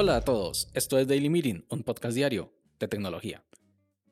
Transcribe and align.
Hola 0.00 0.16
a 0.16 0.20
todos, 0.20 0.68
esto 0.74 0.96
es 0.98 1.08
Daily 1.08 1.28
Meeting, 1.28 1.64
un 1.70 1.82
podcast 1.82 2.14
diario 2.14 2.52
de 2.78 2.86
tecnología. 2.86 3.42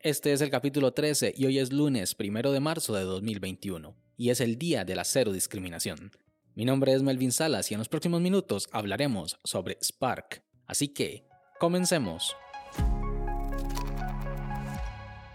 Este 0.00 0.32
es 0.32 0.40
el 0.40 0.50
capítulo 0.50 0.92
13 0.92 1.34
y 1.36 1.46
hoy 1.46 1.58
es 1.58 1.72
lunes 1.72 2.16
1 2.18 2.50
de 2.50 2.60
marzo 2.60 2.94
de 2.94 3.04
2021 3.04 3.96
y 4.16 4.30
es 4.30 4.40
el 4.40 4.58
día 4.58 4.84
de 4.84 4.96
la 4.96 5.04
cero 5.04 5.32
discriminación. 5.32 6.10
Mi 6.56 6.64
nombre 6.64 6.92
es 6.92 7.02
Melvin 7.02 7.32
Salas 7.32 7.70
y 7.70 7.74
en 7.74 7.78
los 7.78 7.88
próximos 7.88 8.20
minutos 8.20 8.68
hablaremos 8.72 9.38
sobre 9.44 9.78
Spark. 9.80 10.42
Así 10.66 10.88
que, 10.88 11.28
comencemos. 11.60 12.34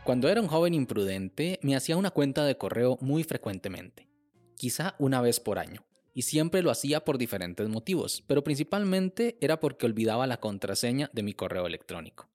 Cuando 0.03 0.29
era 0.29 0.41
un 0.41 0.47
joven 0.47 0.73
imprudente, 0.73 1.59
me 1.61 1.75
hacía 1.75 1.95
una 1.95 2.11
cuenta 2.11 2.43
de 2.43 2.57
correo 2.57 2.97
muy 3.01 3.23
frecuentemente, 3.23 4.09
quizá 4.55 4.95
una 4.99 5.21
vez 5.21 5.39
por 5.39 5.59
año, 5.59 5.85
y 6.13 6.23
siempre 6.23 6.61
lo 6.61 6.71
hacía 6.71 7.05
por 7.05 7.17
diferentes 7.17 7.69
motivos, 7.69 8.23
pero 8.27 8.43
principalmente 8.43 9.37
era 9.41 9.59
porque 9.59 9.85
olvidaba 9.85 10.27
la 10.27 10.39
contraseña 10.39 11.09
de 11.13 11.23
mi 11.23 11.33
correo 11.33 11.67
electrónico. 11.67 12.29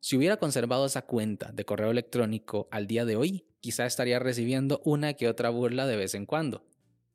Si 0.00 0.16
hubiera 0.16 0.36
conservado 0.36 0.86
esa 0.86 1.02
cuenta 1.02 1.52
de 1.52 1.64
correo 1.64 1.90
electrónico 1.90 2.68
al 2.70 2.86
día 2.86 3.04
de 3.04 3.16
hoy, 3.16 3.44
quizá 3.60 3.86
estaría 3.86 4.18
recibiendo 4.18 4.80
una 4.84 5.14
que 5.14 5.28
otra 5.28 5.50
burla 5.50 5.86
de 5.86 5.96
vez 5.96 6.14
en 6.14 6.26
cuando. 6.26 6.64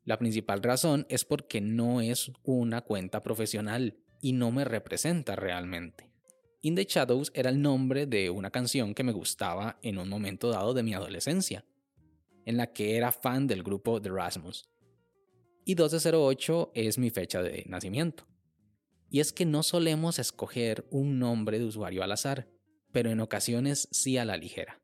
La 0.03 0.17
principal 0.17 0.63
razón 0.63 1.05
es 1.09 1.25
porque 1.25 1.61
no 1.61 2.01
es 2.01 2.31
una 2.43 2.81
cuenta 2.81 3.21
profesional 3.21 3.97
y 4.19 4.33
no 4.33 4.51
me 4.51 4.65
representa 4.65 5.35
realmente. 5.35 6.09
In 6.61 6.75
the 6.75 6.85
Shadows 6.85 7.31
era 7.35 7.49
el 7.49 7.61
nombre 7.61 8.05
de 8.05 8.29
una 8.29 8.51
canción 8.51 8.93
que 8.93 9.03
me 9.03 9.11
gustaba 9.11 9.79
en 9.81 9.97
un 9.97 10.09
momento 10.09 10.49
dado 10.49 10.73
de 10.73 10.83
mi 10.83 10.93
adolescencia, 10.93 11.65
en 12.45 12.57
la 12.57 12.73
que 12.73 12.97
era 12.97 13.11
fan 13.11 13.47
del 13.47 13.63
grupo 13.63 14.01
The 14.01 14.09
Rasmus. 14.09 14.69
Y 15.65 15.75
1208 15.75 16.71
es 16.73 16.97
mi 16.97 17.11
fecha 17.11 17.43
de 17.43 17.63
nacimiento. 17.67 18.27
Y 19.09 19.19
es 19.19 19.33
que 19.33 19.45
no 19.45 19.61
solemos 19.61 20.17
escoger 20.17 20.87
un 20.89 21.19
nombre 21.19 21.59
de 21.59 21.65
usuario 21.65 22.03
al 22.03 22.11
azar, 22.11 22.47
pero 22.91 23.11
en 23.11 23.19
ocasiones 23.19 23.87
sí 23.91 24.17
a 24.17 24.25
la 24.25 24.37
ligera. 24.37 24.81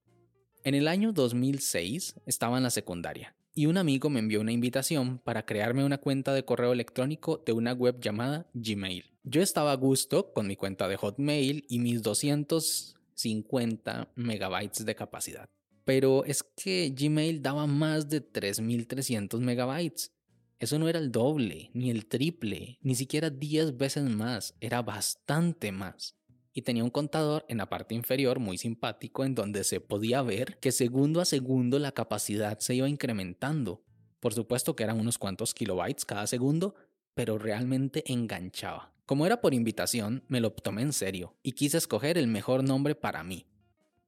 En 0.63 0.75
el 0.75 0.87
año 0.87 1.13
2006 1.13 2.21
estaba 2.25 2.57
en 2.57 2.63
la 2.63 2.69
secundaria 2.69 3.35
y 3.57 3.65
un 3.65 3.77
amigo 3.77 4.09
me 4.11 4.19
envió 4.19 4.39
una 4.39 4.51
invitación 4.51 5.17
para 5.17 5.43
crearme 5.43 5.83
una 5.83 5.97
cuenta 5.97 6.31
de 6.31 6.45
correo 6.45 6.73
electrónico 6.73 7.41
de 7.43 7.53
una 7.53 7.73
web 7.73 7.99
llamada 7.99 8.45
Gmail. 8.53 9.05
Yo 9.23 9.41
estaba 9.41 9.71
a 9.71 9.77
gusto 9.77 10.31
con 10.31 10.45
mi 10.45 10.55
cuenta 10.55 10.87
de 10.87 10.95
Hotmail 10.95 11.65
y 11.67 11.79
mis 11.79 12.03
250 12.03 14.11
megabytes 14.13 14.85
de 14.85 14.93
capacidad. 14.93 15.49
Pero 15.85 16.23
es 16.25 16.43
que 16.43 16.93
Gmail 16.95 17.41
daba 17.41 17.65
más 17.65 18.09
de 18.09 18.21
3300 18.21 19.41
megabytes. 19.41 20.11
Eso 20.59 20.77
no 20.77 20.87
era 20.87 20.99
el 20.99 21.11
doble, 21.11 21.71
ni 21.73 21.89
el 21.89 22.05
triple, 22.05 22.77
ni 22.83 22.93
siquiera 22.93 23.31
10 23.31 23.75
veces 23.75 24.03
más, 24.03 24.53
era 24.59 24.83
bastante 24.83 25.71
más 25.71 26.16
y 26.57 26.63
tenía 26.63 26.83
un 26.83 26.89
contador 26.89 27.45
en 27.49 27.59
la 27.59 27.69
parte 27.69 27.93
inferior 27.93 28.39
muy 28.39 28.57
simpático 28.57 29.23
en 29.23 29.35
donde 29.35 29.63
se 29.63 29.79
podía 29.79 30.23
ver 30.23 30.57
que 30.57 30.71
segundo 30.71 31.21
a 31.21 31.25
segundo 31.25 31.77
la 31.77 31.91
capacidad 31.91 32.57
se 32.57 32.73
iba 32.73 32.89
incrementando. 32.89 33.83
Por 34.19 34.33
supuesto 34.33 34.75
que 34.75 34.83
eran 34.83 34.99
unos 34.99 35.19
cuantos 35.19 35.53
kilobytes 35.53 36.03
cada 36.03 36.25
segundo, 36.25 36.73
pero 37.13 37.37
realmente 37.37 38.03
enganchaba. 38.11 38.91
Como 39.05 39.27
era 39.27 39.39
por 39.39 39.53
invitación, 39.53 40.23
me 40.29 40.41
lo 40.41 40.51
tomé 40.51 40.81
en 40.81 40.93
serio 40.93 41.35
y 41.43 41.51
quise 41.51 41.77
escoger 41.77 42.17
el 42.17 42.25
mejor 42.25 42.63
nombre 42.63 42.95
para 42.95 43.23
mí. 43.23 43.45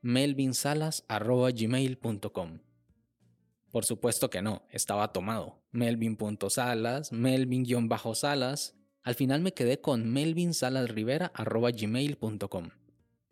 melvinsalas.gmail.com 0.02 2.60
Por 3.70 3.86
supuesto 3.86 4.32
que 4.32 4.42
no, 4.42 4.64
estaba 4.72 5.14
tomado. 5.14 5.62
Melvin.salas, 5.72 7.12
melvin-salas, 7.12 8.79
al 9.10 9.16
final 9.16 9.42
me 9.42 9.54
quedé 9.56 9.82
con 9.82 10.14
melvinsalasrivera.gmail.com. 10.14 12.70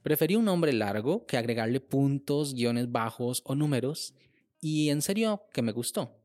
Preferí 0.02 0.36
un 0.36 0.46
nombre 0.46 0.74
largo 0.74 1.28
que 1.28 1.38
agregarle 1.38 1.80
puntos, 1.80 2.56
guiones 2.56 2.92
bajos 2.92 3.44
o 3.46 3.54
números, 3.54 4.16
y 4.60 4.90
en 4.90 5.04
serio 5.04 5.44
que 5.54 5.62
me 5.62 5.72
gustó. 5.72 6.20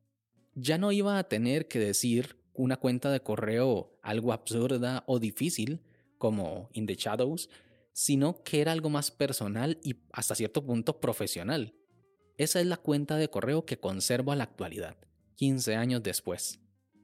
Ya 0.54 0.78
no 0.78 0.90
iba 0.90 1.18
a 1.18 1.24
tener 1.24 1.68
que 1.68 1.78
decir 1.78 2.38
una 2.54 2.78
cuenta 2.78 3.10
de 3.10 3.20
correo 3.20 3.98
algo 4.00 4.32
absurda 4.32 5.04
o 5.06 5.18
difícil, 5.18 5.82
como 6.16 6.70
In 6.72 6.86
the 6.86 6.94
Shadows, 6.94 7.50
sino 7.92 8.42
que 8.44 8.62
era 8.62 8.72
algo 8.72 8.88
más 8.88 9.10
personal 9.10 9.78
y 9.82 9.96
hasta 10.12 10.34
cierto 10.34 10.64
punto 10.64 10.98
profesional. 10.98 11.74
Esa 12.38 12.58
es 12.58 12.66
la 12.66 12.78
cuenta 12.78 13.18
de 13.18 13.28
correo 13.28 13.66
que 13.66 13.78
conservo 13.78 14.32
a 14.32 14.36
la 14.36 14.44
actualidad, 14.44 14.96
15 15.34 15.76
años 15.76 16.02
después. 16.02 16.58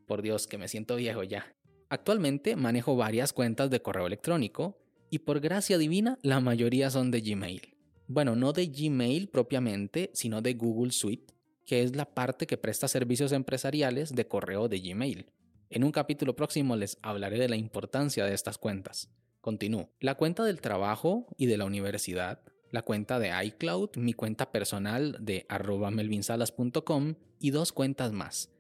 Por 0.07 0.23
Dios, 0.23 0.47
que 0.47 0.57
me 0.57 0.69
siento 0.69 0.97
viejo 0.97 1.23
ya. 1.25 1.58
Actualmente 1.91 2.55
manejo 2.55 2.97
varias 2.97 3.33
cuentas 3.33 3.71
de 3.71 3.81
correo 3.81 4.07
electrónico 4.07 4.79
y 5.09 5.21
por 5.21 5.41
gracia 5.41 5.79
divina 5.79 6.19
la 6.23 6.41
mayoría 6.41 6.91
son 6.91 7.11
de 7.11 7.23
Gmail. 7.23 7.77
Bueno, 8.07 8.37
no 8.37 8.53
de 8.53 8.67
Gmail 8.67 9.29
propiamente, 9.29 10.11
sino 10.13 10.43
de 10.43 10.55
Google 10.55 10.93
Suite, 10.93 11.33
que 11.65 11.83
es 11.83 11.97
la 11.97 12.05
parte 12.05 12.47
que 12.47 12.59
presta 12.59 12.89
servicios 12.89 13.33
empresariales 13.33 14.15
de 14.15 14.27
correo 14.27 14.69
de 14.69 14.81
Gmail. 14.81 15.33
En 15.71 15.85
un 15.85 15.93
capítulo 15.93 16.37
próximo 16.37 16.77
les 16.77 16.99
hablaré 17.03 17.39
de 17.39 17.49
la 17.49 17.57
importancia 17.57 18.25
de 18.27 18.35
estas 18.35 18.59
cuentas. 18.59 19.11
Continúo. 19.41 19.91
La 20.01 20.15
cuenta 20.15 20.45
del 20.45 20.61
trabajo 20.61 21.27
y 21.39 21.47
de 21.47 21.57
la 21.57 21.65
universidad, 21.65 22.43
la 22.71 22.83
cuenta 22.83 23.19
de 23.19 23.33
iCloud, 23.47 23.97
mi 23.97 24.13
cuenta 24.13 24.53
personal 24.53 25.17
de 25.21 25.47
arroba 25.49 25.91
melvinsalas.com 25.91 27.15
y 27.41 27.51
dos 27.51 27.73
cuentas 27.73 28.13
más 28.13 28.51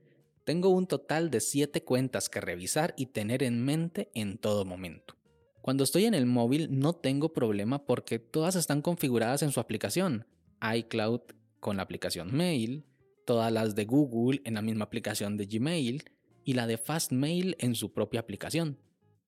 tengo 0.49 0.71
un 0.71 0.87
total 0.87 1.31
de 1.31 1.41
7 1.41 1.85
cuentas 1.85 2.31
que 2.31 2.41
revisar 2.41 2.95
y 2.97 3.05
tener 3.05 3.43
en 3.43 3.63
mente 3.63 4.11
en 4.15 4.39
todo 4.39 4.65
momento. 4.65 5.15
Cuando 5.61 5.85
estoy 5.85 6.07
en 6.07 6.15
el 6.15 6.25
móvil 6.25 6.69
no 6.71 6.95
tengo 6.95 7.35
problema 7.35 7.85
porque 7.85 8.19
todas 8.19 8.57
están 8.57 8.81
configuradas 8.81 9.43
en 9.43 9.53
su 9.53 9.61
aplicación. 9.61 10.27
iCloud 10.75 11.21
con 11.61 11.77
la 11.77 11.83
aplicación 11.83 12.35
Mail, 12.35 12.87
todas 13.27 13.53
las 13.53 13.75
de 13.75 13.85
Google 13.85 14.41
en 14.47 14.55
la 14.55 14.63
misma 14.63 14.87
aplicación 14.87 15.37
de 15.37 15.45
Gmail 15.45 16.05
y 16.45 16.55
la 16.55 16.67
de 16.67 16.79
Fastmail 16.79 17.55
en 17.59 17.75
su 17.75 17.93
propia 17.93 18.21
aplicación. 18.21 18.79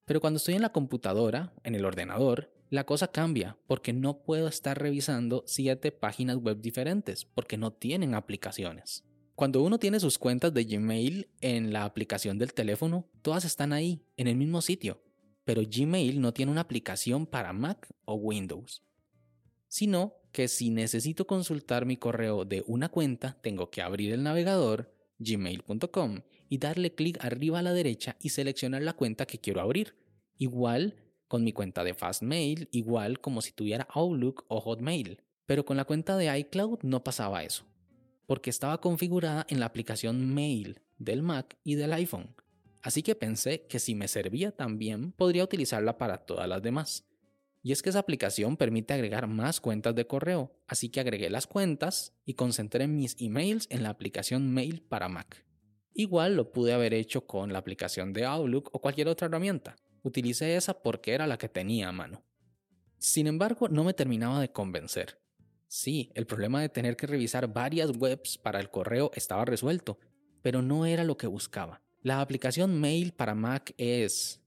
Pero 0.06 0.22
cuando 0.22 0.38
estoy 0.38 0.54
en 0.54 0.62
la 0.62 0.72
computadora, 0.72 1.52
en 1.64 1.74
el 1.74 1.84
ordenador, 1.84 2.50
la 2.70 2.86
cosa 2.86 3.08
cambia 3.08 3.58
porque 3.66 3.92
no 3.92 4.22
puedo 4.22 4.48
estar 4.48 4.80
revisando 4.80 5.44
7 5.46 5.92
páginas 5.92 6.38
web 6.38 6.62
diferentes 6.62 7.26
porque 7.26 7.58
no 7.58 7.74
tienen 7.74 8.14
aplicaciones. 8.14 9.04
Cuando 9.40 9.62
uno 9.62 9.78
tiene 9.78 9.98
sus 10.00 10.18
cuentas 10.18 10.52
de 10.52 10.64
Gmail 10.64 11.30
en 11.40 11.72
la 11.72 11.86
aplicación 11.86 12.36
del 12.36 12.52
teléfono, 12.52 13.08
todas 13.22 13.46
están 13.46 13.72
ahí, 13.72 14.04
en 14.18 14.26
el 14.26 14.36
mismo 14.36 14.60
sitio. 14.60 15.02
Pero 15.44 15.62
Gmail 15.66 16.20
no 16.20 16.34
tiene 16.34 16.52
una 16.52 16.60
aplicación 16.60 17.24
para 17.24 17.54
Mac 17.54 17.88
o 18.04 18.16
Windows. 18.16 18.84
Sino 19.66 20.12
que 20.30 20.46
si 20.46 20.68
necesito 20.68 21.26
consultar 21.26 21.86
mi 21.86 21.96
correo 21.96 22.44
de 22.44 22.64
una 22.66 22.90
cuenta, 22.90 23.38
tengo 23.40 23.70
que 23.70 23.80
abrir 23.80 24.12
el 24.12 24.22
navegador 24.22 24.94
gmail.com 25.18 26.20
y 26.50 26.58
darle 26.58 26.94
clic 26.94 27.16
arriba 27.24 27.60
a 27.60 27.62
la 27.62 27.72
derecha 27.72 28.18
y 28.20 28.28
seleccionar 28.28 28.82
la 28.82 28.92
cuenta 28.92 29.24
que 29.24 29.38
quiero 29.38 29.62
abrir. 29.62 29.96
Igual 30.36 30.96
con 31.28 31.44
mi 31.44 31.54
cuenta 31.54 31.82
de 31.82 31.94
Fastmail, 31.94 32.68
igual 32.72 33.22
como 33.22 33.40
si 33.40 33.52
tuviera 33.52 33.88
Outlook 33.94 34.44
o 34.48 34.60
Hotmail. 34.60 35.22
Pero 35.46 35.64
con 35.64 35.78
la 35.78 35.86
cuenta 35.86 36.18
de 36.18 36.38
iCloud 36.40 36.80
no 36.82 37.02
pasaba 37.02 37.42
eso 37.42 37.69
porque 38.30 38.50
estaba 38.50 38.80
configurada 38.80 39.44
en 39.48 39.58
la 39.58 39.66
aplicación 39.66 40.32
Mail 40.32 40.78
del 40.98 41.20
Mac 41.20 41.58
y 41.64 41.74
del 41.74 41.92
iPhone. 41.94 42.36
Así 42.80 43.02
que 43.02 43.16
pensé 43.16 43.66
que 43.66 43.80
si 43.80 43.96
me 43.96 44.06
servía 44.06 44.52
también, 44.52 45.10
podría 45.10 45.42
utilizarla 45.42 45.98
para 45.98 46.18
todas 46.18 46.48
las 46.48 46.62
demás. 46.62 47.08
Y 47.60 47.72
es 47.72 47.82
que 47.82 47.90
esa 47.90 47.98
aplicación 47.98 48.56
permite 48.56 48.94
agregar 48.94 49.26
más 49.26 49.60
cuentas 49.60 49.96
de 49.96 50.06
correo, 50.06 50.54
así 50.68 50.90
que 50.90 51.00
agregué 51.00 51.28
las 51.28 51.48
cuentas 51.48 52.14
y 52.24 52.34
concentré 52.34 52.86
mis 52.86 53.16
emails 53.18 53.66
en 53.68 53.82
la 53.82 53.88
aplicación 53.88 54.54
Mail 54.54 54.80
para 54.80 55.08
Mac. 55.08 55.44
Igual 55.92 56.36
lo 56.36 56.52
pude 56.52 56.72
haber 56.72 56.94
hecho 56.94 57.26
con 57.26 57.52
la 57.52 57.58
aplicación 57.58 58.12
de 58.12 58.26
Outlook 58.26 58.70
o 58.72 58.80
cualquier 58.80 59.08
otra 59.08 59.26
herramienta. 59.26 59.74
Utilicé 60.04 60.54
esa 60.54 60.84
porque 60.84 61.14
era 61.14 61.26
la 61.26 61.36
que 61.36 61.48
tenía 61.48 61.88
a 61.88 61.92
mano. 61.92 62.22
Sin 62.96 63.26
embargo, 63.26 63.68
no 63.68 63.82
me 63.82 63.92
terminaba 63.92 64.40
de 64.40 64.52
convencer. 64.52 65.18
Sí, 65.72 66.10
el 66.16 66.26
problema 66.26 66.60
de 66.60 66.68
tener 66.68 66.96
que 66.96 67.06
revisar 67.06 67.46
varias 67.52 67.96
webs 67.96 68.36
para 68.36 68.58
el 68.58 68.70
correo 68.70 69.12
estaba 69.14 69.44
resuelto, 69.44 70.00
pero 70.42 70.62
no 70.62 70.84
era 70.84 71.04
lo 71.04 71.16
que 71.16 71.28
buscaba. 71.28 71.80
La 72.02 72.20
aplicación 72.20 72.80
Mail 72.80 73.12
para 73.12 73.36
Mac 73.36 73.72
es, 73.78 74.42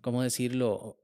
¿cómo 0.00 0.22
decirlo?, 0.22 1.00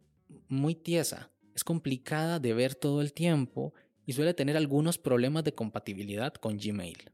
muy 0.47 0.77
tiesa. 0.77 1.33
Es 1.57 1.65
complicada 1.65 2.39
de 2.39 2.55
ver 2.55 2.77
todo 2.77 3.01
el 3.03 3.13
tiempo 3.13 3.75
y 4.07 4.13
suele 4.13 4.33
tener 4.33 4.57
algunos 4.57 4.97
problemas 4.97 5.43
de 5.43 5.57
compatibilidad 5.57 6.35
con 6.35 6.57
Gmail. 6.57 7.11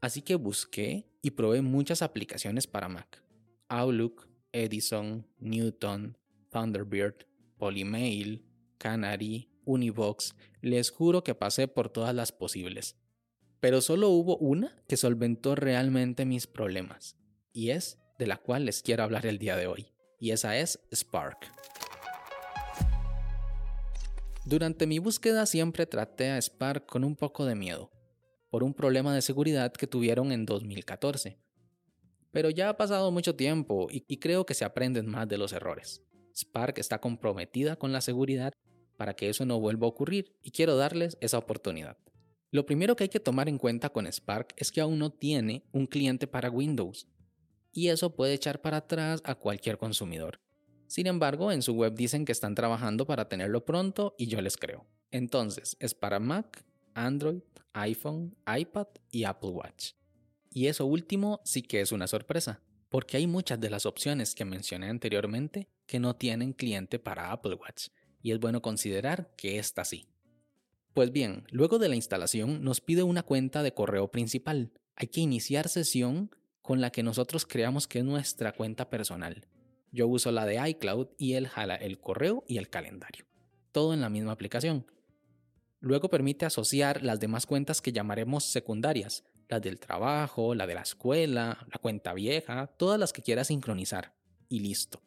Así 0.00 0.22
que 0.22 0.36
busqué 0.36 1.10
y 1.20 1.32
probé 1.32 1.62
muchas 1.62 2.00
aplicaciones 2.00 2.68
para 2.68 2.88
Mac. 2.88 3.24
Outlook, 3.66 4.28
Edison, 4.52 5.26
Newton, 5.40 6.16
Thunderbird, 6.48 7.26
Polymail, 7.58 8.46
Canary, 8.78 9.51
Univox, 9.64 10.34
les 10.60 10.90
juro 10.90 11.24
que 11.24 11.34
pasé 11.34 11.68
por 11.68 11.88
todas 11.88 12.14
las 12.14 12.32
posibles. 12.32 12.96
Pero 13.60 13.80
solo 13.80 14.08
hubo 14.08 14.36
una 14.38 14.82
que 14.88 14.96
solventó 14.96 15.54
realmente 15.54 16.24
mis 16.24 16.46
problemas, 16.46 17.16
y 17.52 17.70
es 17.70 17.98
de 18.18 18.26
la 18.26 18.36
cual 18.36 18.64
les 18.64 18.82
quiero 18.82 19.02
hablar 19.04 19.26
el 19.26 19.38
día 19.38 19.56
de 19.56 19.66
hoy, 19.66 19.92
y 20.18 20.30
esa 20.30 20.56
es 20.58 20.80
Spark. 20.92 21.52
Durante 24.44 24.88
mi 24.88 24.98
búsqueda 24.98 25.46
siempre 25.46 25.86
traté 25.86 26.30
a 26.30 26.40
Spark 26.42 26.86
con 26.86 27.04
un 27.04 27.14
poco 27.14 27.44
de 27.44 27.54
miedo, 27.54 27.92
por 28.50 28.64
un 28.64 28.74
problema 28.74 29.14
de 29.14 29.22
seguridad 29.22 29.72
que 29.72 29.86
tuvieron 29.86 30.32
en 30.32 30.44
2014. 30.44 31.38
Pero 32.32 32.50
ya 32.50 32.68
ha 32.68 32.76
pasado 32.76 33.10
mucho 33.10 33.36
tiempo 33.36 33.86
y, 33.90 34.16
creo 34.18 34.44
que 34.44 34.54
se 34.54 34.64
aprenden 34.64 35.06
más 35.06 35.28
de 35.28 35.38
los 35.38 35.52
errores. 35.52 36.02
Spark 36.34 36.78
está 36.78 37.00
comprometida 37.00 37.76
con 37.76 37.92
la 37.92 38.00
seguridad 38.00 38.52
para 39.02 39.16
que 39.16 39.28
eso 39.28 39.44
no 39.44 39.58
vuelva 39.58 39.86
a 39.86 39.90
ocurrir 39.90 40.32
y 40.44 40.52
quiero 40.52 40.76
darles 40.76 41.18
esa 41.20 41.36
oportunidad. 41.36 41.98
Lo 42.52 42.64
primero 42.66 42.94
que 42.94 43.02
hay 43.02 43.08
que 43.08 43.18
tomar 43.18 43.48
en 43.48 43.58
cuenta 43.58 43.88
con 43.88 44.06
Spark 44.06 44.54
es 44.56 44.70
que 44.70 44.80
aún 44.80 45.00
no 45.00 45.10
tiene 45.10 45.64
un 45.72 45.88
cliente 45.88 46.28
para 46.28 46.52
Windows 46.52 47.08
y 47.72 47.88
eso 47.88 48.14
puede 48.14 48.34
echar 48.34 48.60
para 48.60 48.76
atrás 48.76 49.20
a 49.24 49.34
cualquier 49.34 49.76
consumidor. 49.76 50.38
Sin 50.86 51.08
embargo, 51.08 51.50
en 51.50 51.62
su 51.62 51.72
web 51.74 51.94
dicen 51.94 52.24
que 52.24 52.30
están 52.30 52.54
trabajando 52.54 53.04
para 53.04 53.28
tenerlo 53.28 53.64
pronto 53.64 54.14
y 54.18 54.28
yo 54.28 54.40
les 54.40 54.56
creo. 54.56 54.86
Entonces, 55.10 55.76
es 55.80 55.94
para 55.94 56.20
Mac, 56.20 56.64
Android, 56.94 57.42
iPhone, 57.72 58.36
iPad 58.56 58.86
y 59.10 59.24
Apple 59.24 59.50
Watch. 59.50 59.94
Y 60.48 60.68
eso 60.68 60.86
último 60.86 61.40
sí 61.42 61.62
que 61.62 61.80
es 61.80 61.90
una 61.90 62.06
sorpresa, 62.06 62.62
porque 62.88 63.16
hay 63.16 63.26
muchas 63.26 63.58
de 63.58 63.68
las 63.68 63.84
opciones 63.84 64.36
que 64.36 64.44
mencioné 64.44 64.90
anteriormente 64.90 65.66
que 65.86 65.98
no 65.98 66.14
tienen 66.14 66.52
cliente 66.52 67.00
para 67.00 67.32
Apple 67.32 67.54
Watch, 67.54 67.88
y 68.22 68.32
es 68.32 68.40
bueno 68.40 68.62
considerar 68.62 69.32
que 69.36 69.58
esta 69.58 69.84
sí. 69.84 70.06
Pues 70.94 71.10
bien, 71.10 71.44
luego 71.50 71.78
de 71.78 71.88
la 71.88 71.96
instalación 71.96 72.62
nos 72.62 72.80
pide 72.80 73.02
una 73.02 73.22
cuenta 73.22 73.62
de 73.62 73.72
correo 73.72 74.10
principal. 74.10 74.72
Hay 74.94 75.08
que 75.08 75.20
iniciar 75.20 75.68
sesión 75.68 76.30
con 76.60 76.80
la 76.80 76.90
que 76.90 77.02
nosotros 77.02 77.46
creamos 77.46 77.88
que 77.88 78.00
es 78.00 78.04
nuestra 78.04 78.52
cuenta 78.52 78.90
personal. 78.90 79.46
Yo 79.90 80.06
uso 80.06 80.30
la 80.32 80.46
de 80.46 80.68
iCloud 80.70 81.08
y 81.18 81.34
él 81.34 81.48
jala 81.48 81.74
el 81.76 81.98
correo 81.98 82.44
y 82.46 82.58
el 82.58 82.70
calendario. 82.70 83.26
Todo 83.72 83.94
en 83.94 84.00
la 84.00 84.10
misma 84.10 84.32
aplicación. 84.32 84.86
Luego 85.80 86.08
permite 86.08 86.46
asociar 86.46 87.02
las 87.02 87.20
demás 87.20 87.46
cuentas 87.46 87.82
que 87.82 87.92
llamaremos 87.92 88.44
secundarias, 88.44 89.24
las 89.48 89.60
del 89.60 89.80
trabajo, 89.80 90.54
la 90.54 90.66
de 90.66 90.74
la 90.74 90.82
escuela, 90.82 91.66
la 91.70 91.78
cuenta 91.78 92.14
vieja, 92.14 92.68
todas 92.76 93.00
las 93.00 93.12
que 93.12 93.22
quieras 93.22 93.48
sincronizar. 93.48 94.14
Y 94.48 94.60
listo. 94.60 95.02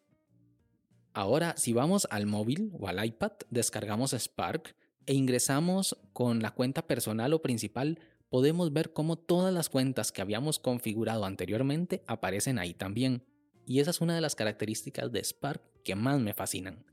Ahora, 1.15 1.55
si 1.55 1.71
vamos 1.71 2.09
al 2.11 2.25
móvil 2.25 2.73
o 2.77 2.89
al 2.89 3.03
iPad, 3.03 3.31
descargamos 3.49 4.11
Spark 4.11 4.75
e 5.05 5.13
ingresamos 5.13 5.97
con 6.11 6.41
la 6.41 6.51
cuenta 6.51 6.87
personal 6.87 7.31
o 7.31 7.41
principal, 7.41 7.99
podemos 8.29 8.73
ver 8.73 8.91
cómo 8.91 9.15
todas 9.15 9.53
las 9.53 9.69
cuentas 9.69 10.11
que 10.11 10.21
habíamos 10.21 10.59
configurado 10.59 11.23
anteriormente 11.23 12.03
aparecen 12.05 12.59
ahí 12.59 12.73
también 12.73 13.23
y 13.65 13.79
esa 13.79 13.91
es 13.91 14.01
una 14.01 14.13
de 14.13 14.19
las 14.19 14.35
características 14.35 15.09
de 15.13 15.23
Spark 15.23 15.61
que 15.85 15.95
más 15.95 16.19
me 16.19 16.33
fascinan. 16.33 16.85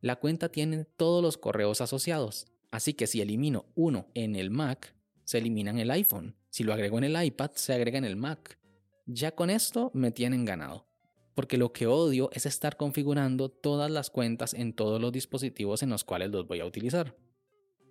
La 0.00 0.16
cuenta 0.16 0.48
tiene 0.48 0.84
todos 0.84 1.22
los 1.22 1.38
correos 1.38 1.80
asociados, 1.80 2.48
así 2.72 2.94
que 2.94 3.06
si 3.06 3.20
elimino 3.20 3.66
uno 3.76 4.08
en 4.14 4.34
el 4.34 4.50
Mac, 4.50 4.96
se 5.22 5.38
elimina 5.38 5.70
en 5.70 5.78
el 5.78 5.92
iPhone. 5.92 6.34
Si 6.50 6.64
lo 6.64 6.72
agrego 6.72 6.98
en 6.98 7.04
el 7.04 7.24
iPad, 7.24 7.52
se 7.54 7.74
agrega 7.74 7.98
en 7.98 8.06
el 8.06 8.16
Mac. 8.16 8.58
Ya 9.06 9.36
con 9.36 9.50
esto 9.50 9.92
me 9.94 10.10
tienen 10.10 10.44
ganado, 10.44 10.88
porque 11.34 11.58
lo 11.58 11.72
que 11.72 11.86
odio 11.86 12.30
es 12.32 12.46
estar 12.46 12.76
configurando 12.76 13.48
todas 13.48 13.90
las 13.90 14.10
cuentas 14.10 14.54
en 14.54 14.72
todos 14.72 15.00
los 15.00 15.12
dispositivos 15.12 15.82
en 15.82 15.90
los 15.90 16.04
cuales 16.04 16.30
los 16.30 16.46
voy 16.46 16.60
a 16.60 16.66
utilizar. 16.66 17.16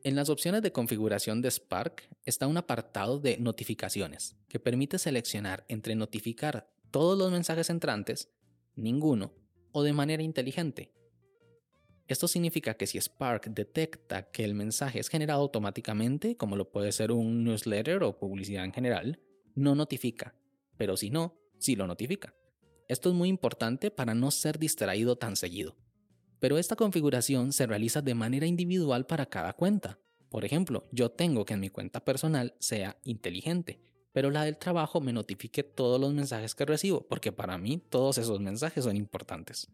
En 0.04 0.16
las 0.16 0.30
opciones 0.30 0.64
de 0.64 0.72
configuración 0.72 1.42
de 1.42 1.52
Spark 1.52 2.10
está 2.26 2.48
un 2.48 2.58
apartado 2.58 3.20
de 3.20 3.38
notificaciones 3.38 4.36
que 4.48 4.60
permite 4.60 4.98
seleccionar 4.98 5.64
entre 5.68 5.96
notificar 5.96 6.72
todos 6.90 7.18
los 7.18 7.32
mensajes 7.32 7.70
entrantes, 7.70 8.32
ninguno, 8.76 9.34
o 9.72 9.84
de 9.84 9.94
manera 9.94 10.24
inteligente. 10.24 10.92
Esto 12.08 12.28
significa 12.28 12.74
que 12.74 12.88
si 12.88 13.00
Spark 13.00 13.46
detecta 13.52 14.32
que 14.32 14.44
el 14.44 14.54
mensaje 14.54 15.00
es 15.00 15.08
generado 15.08 15.42
automáticamente, 15.42 16.36
como 16.36 16.58
lo 16.58 16.72
puede 16.72 16.92
ser 16.92 17.12
un 17.12 17.44
newsletter 17.44 18.04
o 18.04 18.18
publicidad 18.18 18.66
en 18.66 18.74
general, 18.74 19.22
no 19.56 19.76
notifica, 19.76 20.36
pero 20.78 20.98
si 20.98 21.10
no, 21.10 21.40
sí 21.58 21.76
lo 21.76 21.88
notifica. 21.88 22.34
Esto 22.92 23.10
es 23.10 23.16
muy 23.16 23.30
importante 23.30 23.90
para 23.90 24.14
no 24.14 24.32
ser 24.32 24.60
distraído 24.60 25.16
tan 25.16 25.36
seguido. 25.36 25.76
Pero 26.40 26.58
esta 26.58 26.76
configuración 26.76 27.54
se 27.54 27.66
realiza 27.66 28.02
de 28.02 28.16
manera 28.16 28.46
individual 28.46 29.06
para 29.06 29.28
cada 29.28 29.54
cuenta. 29.54 30.00
Por 30.30 30.46
ejemplo, 30.46 30.88
yo 30.92 31.10
tengo 31.12 31.46
que 31.46 31.54
en 31.54 31.60
mi 31.62 31.70
cuenta 31.70 32.04
personal 32.04 32.56
sea 32.60 32.98
inteligente 33.04 33.80
pero 34.14 34.30
la 34.30 34.44
del 34.44 34.58
trabajo 34.58 35.00
me 35.02 35.14
notifique 35.14 35.64
todos 35.64 36.00
los 36.00 36.14
mensajes 36.14 36.56
que 36.56 36.66
recibo, 36.66 37.08
porque 37.08 37.32
para 37.32 37.58
mí 37.58 37.78
todos 37.78 38.18
esos 38.18 38.40
mensajes 38.40 38.84
son 38.84 38.98
importantes. 38.98 39.68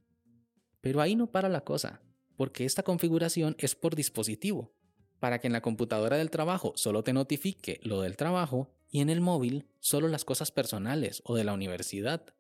Pero 0.81 1.01
ahí 1.01 1.15
no 1.15 1.31
para 1.31 1.49
la 1.49 1.61
cosa, 1.61 2.01
porque 2.35 2.65
esta 2.65 2.83
configuración 2.83 3.55
es 3.59 3.75
por 3.75 3.95
dispositivo, 3.95 4.73
para 5.19 5.39
que 5.39 5.47
en 5.47 5.53
la 5.53 5.61
computadora 5.61 6.17
del 6.17 6.29
trabajo 6.29 6.73
solo 6.75 7.03
te 7.03 7.13
notifique 7.13 7.79
lo 7.81 8.01
del 8.01 8.15
trabajo 8.15 8.69
y 8.89 9.01
en 9.01 9.09
el 9.09 9.21
móvil 9.21 9.65
solo 9.79 10.07
las 10.07 10.23
cosas 10.23 10.51
personales 10.51 11.21
o 11.25 11.35
de 11.35 11.43
la 11.43 11.53
universidad. 11.53 12.33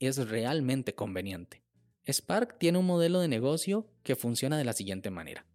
Es 0.00 0.28
realmente 0.28 0.94
conveniente. 0.94 1.62
Spark 2.10 2.58
tiene 2.58 2.78
un 2.78 2.86
modelo 2.86 3.20
de 3.20 3.28
negocio 3.28 3.86
que 4.02 4.16
funciona 4.16 4.58
de 4.58 4.64
la 4.64 4.72
siguiente 4.72 5.10
manera. 5.10 5.46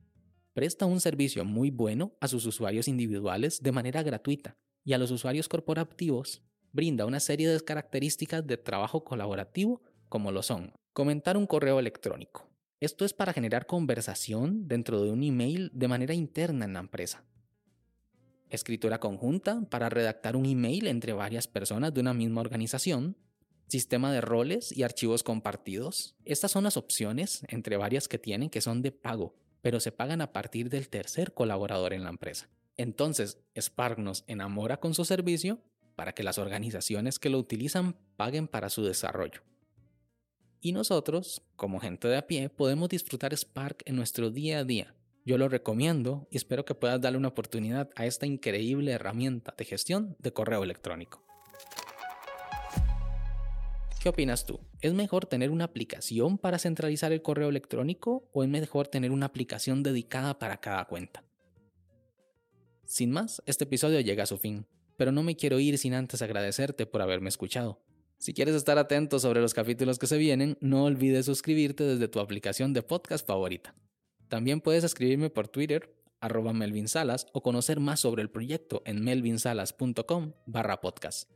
Presta 0.53 0.85
un 0.85 1.01
servicio 1.01 1.43
muy 1.43 1.71
bueno 1.71 2.15
a 2.21 2.29
sus 2.29 2.45
usuarios 2.45 2.87
individuales 2.87 3.61
de 3.61 3.73
manera 3.73 4.03
gratuita 4.03 4.55
y 4.85 4.93
a 4.93 4.97
los 4.97 5.11
usuarios 5.11 5.49
corporativos 5.49 6.43
brinda 6.71 7.05
una 7.05 7.19
serie 7.19 7.49
de 7.49 7.59
características 7.59 8.47
de 8.47 8.55
trabajo 8.57 9.03
colaborativo 9.03 9.81
como 10.07 10.31
lo 10.31 10.43
son 10.43 10.71
comentar 10.93 11.35
un 11.35 11.45
correo 11.45 11.77
electrónico. 11.77 12.47
Esto 12.79 13.03
es 13.03 13.13
para 13.13 13.33
generar 13.33 13.65
conversación 13.65 14.67
dentro 14.67 15.01
de 15.01 15.11
un 15.11 15.23
email 15.23 15.69
de 15.73 15.89
manera 15.89 16.13
interna 16.13 16.63
en 16.63 16.73
la 16.73 16.79
empresa. 16.79 17.25
Escritura 18.49 18.99
conjunta 18.99 19.67
para 19.69 19.89
redactar 19.89 20.35
un 20.37 20.45
email 20.45 20.87
entre 20.87 21.11
varias 21.11 21.47
personas 21.47 21.93
de 21.93 21.99
una 21.99 22.13
misma 22.13 22.41
organización. 22.41 23.17
Sistema 23.67 24.13
de 24.13 24.21
roles 24.21 24.71
y 24.71 24.83
archivos 24.83 25.23
compartidos. 25.23 26.15
Estas 26.23 26.51
son 26.51 26.65
las 26.65 26.77
opciones, 26.77 27.41
entre 27.47 27.77
varias 27.77 28.07
que 28.07 28.19
tienen, 28.19 28.51
que 28.51 28.61
son 28.61 28.83
de 28.83 28.91
pago, 28.91 29.35
pero 29.61 29.79
se 29.79 29.91
pagan 29.91 30.21
a 30.21 30.31
partir 30.31 30.69
del 30.69 30.87
tercer 30.87 31.33
colaborador 31.33 31.93
en 31.93 32.03
la 32.03 32.09
empresa. 32.09 32.47
Entonces, 32.77 33.39
Spark 33.59 33.97
nos 33.97 34.23
enamora 34.27 34.79
con 34.79 34.93
su 34.93 35.03
servicio 35.03 35.59
para 35.95 36.13
que 36.13 36.23
las 36.23 36.37
organizaciones 36.37 37.17
que 37.17 37.29
lo 37.29 37.39
utilizan 37.39 37.95
paguen 38.17 38.47
para 38.47 38.69
su 38.69 38.83
desarrollo. 38.83 39.41
Y 40.61 40.71
nosotros, 40.71 41.41
como 41.55 41.79
gente 41.79 42.07
de 42.07 42.17
a 42.17 42.27
pie, 42.27 42.49
podemos 42.49 42.89
disfrutar 42.89 43.35
Spark 43.35 43.81
en 43.85 43.95
nuestro 43.95 44.29
día 44.29 44.59
a 44.59 44.63
día. 44.63 44.95
Yo 45.25 45.39
lo 45.39 45.49
recomiendo 45.49 46.27
y 46.29 46.37
espero 46.37 46.65
que 46.65 46.75
puedas 46.75 47.01
darle 47.01 47.17
una 47.17 47.29
oportunidad 47.29 47.89
a 47.95 48.05
esta 48.05 48.27
increíble 48.27 48.91
herramienta 48.91 49.55
de 49.57 49.65
gestión 49.65 50.15
de 50.19 50.33
correo 50.33 50.63
electrónico. 50.63 51.24
¿Qué 54.05 54.09
opinas 54.09 54.45
tú? 54.45 54.59
¿Es 54.81 54.93
mejor 54.93 55.25
tener 55.25 55.49
una 55.49 55.63
aplicación 55.63 56.37
para 56.37 56.59
centralizar 56.59 57.11
el 57.11 57.23
correo 57.23 57.49
electrónico 57.49 58.29
o 58.33 58.43
es 58.43 58.49
mejor 58.49 58.87
tener 58.87 59.09
una 59.09 59.25
aplicación 59.25 59.81
dedicada 59.81 60.37
para 60.37 60.57
cada 60.57 60.85
cuenta? 60.85 61.23
Sin 62.85 63.09
más, 63.09 63.41
este 63.47 63.63
episodio 63.63 63.99
llega 64.01 64.21
a 64.21 64.27
su 64.27 64.37
fin, 64.37 64.67
pero 64.95 65.11
no 65.11 65.23
me 65.23 65.35
quiero 65.35 65.57
ir 65.57 65.79
sin 65.79 65.95
antes 65.95 66.21
agradecerte 66.21 66.85
por 66.85 67.01
haberme 67.01 67.29
escuchado. 67.29 67.81
Si 68.19 68.35
quieres 68.35 68.53
estar 68.53 68.77
atento 68.77 69.17
sobre 69.17 69.41
los 69.41 69.55
capítulos 69.55 69.97
que 69.97 70.05
se 70.05 70.19
vienen, 70.19 70.55
no 70.61 70.83
olvides 70.83 71.25
suscribirte 71.25 71.83
desde 71.83 72.07
tu 72.07 72.19
aplicación 72.19 72.73
de 72.73 72.83
podcast 72.83 73.25
favorita. 73.25 73.73
También 74.27 74.61
puedes 74.61 74.83
escribirme 74.83 75.31
por 75.31 75.47
Twitter, 75.47 75.95
arroba 76.19 76.53
Melvin 76.53 76.89
Salas, 76.89 77.25
o 77.33 77.41
conocer 77.41 77.79
más 77.79 78.01
sobre 78.01 78.21
el 78.21 78.29
proyecto 78.29 78.83
en 78.85 79.03
melvinsalas.com 79.03 80.33
barra 80.45 80.79
podcast. 80.79 81.27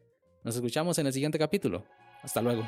Nos 0.43 0.55
escuchamos 0.55 0.99
en 0.99 1.07
el 1.07 1.13
siguiente 1.13 1.39
capítulo. 1.39 1.83
Hasta 2.23 2.41
luego. 2.41 2.67